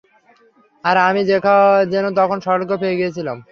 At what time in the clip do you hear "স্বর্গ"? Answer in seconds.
2.45-2.69